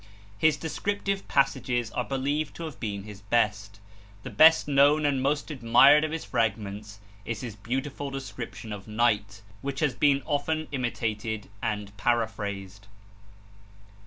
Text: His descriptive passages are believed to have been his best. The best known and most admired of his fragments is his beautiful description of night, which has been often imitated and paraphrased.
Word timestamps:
His 0.39 0.57
descriptive 0.57 1.27
passages 1.27 1.91
are 1.91 2.03
believed 2.03 2.55
to 2.55 2.63
have 2.63 2.79
been 2.79 3.03
his 3.03 3.21
best. 3.21 3.79
The 4.23 4.31
best 4.31 4.67
known 4.67 5.05
and 5.05 5.21
most 5.21 5.51
admired 5.51 6.03
of 6.03 6.09
his 6.11 6.25
fragments 6.25 6.99
is 7.23 7.41
his 7.41 7.55
beautiful 7.55 8.09
description 8.09 8.73
of 8.73 8.87
night, 8.87 9.43
which 9.61 9.79
has 9.79 9.93
been 9.93 10.23
often 10.25 10.67
imitated 10.71 11.49
and 11.61 11.95
paraphrased. 11.97 12.87